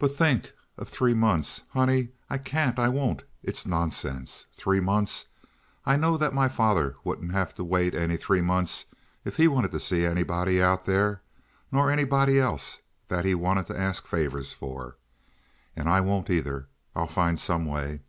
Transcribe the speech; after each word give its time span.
"But 0.00 0.10
think 0.16 0.52
of 0.76 0.88
three 0.88 1.14
months! 1.14 1.62
Honey, 1.68 2.08
I 2.28 2.38
can't! 2.38 2.76
I 2.76 2.88
won't! 2.88 3.22
It's 3.40 3.66
nonsense. 3.68 4.46
Three 4.52 4.80
months! 4.80 5.26
I 5.86 5.96
know 5.96 6.16
that 6.16 6.34
my 6.34 6.48
father 6.48 6.96
wouldn't 7.04 7.30
have 7.30 7.54
to 7.54 7.62
wait 7.62 7.94
any 7.94 8.16
three 8.16 8.40
months 8.40 8.86
if 9.24 9.36
he 9.36 9.46
wanted 9.46 9.70
to 9.70 9.78
see 9.78 10.04
anybody 10.04 10.60
out 10.60 10.86
there, 10.86 11.22
nor 11.70 11.88
anybody 11.88 12.40
else 12.40 12.78
that 13.06 13.24
he 13.24 13.32
wanted 13.36 13.68
to 13.68 13.78
ask 13.78 14.08
favors 14.08 14.52
for. 14.52 14.96
And 15.76 15.88
I 15.88 16.00
won't, 16.00 16.30
either. 16.30 16.66
I'll 16.96 17.06
find 17.06 17.38
some 17.38 17.64
way." 17.64 18.00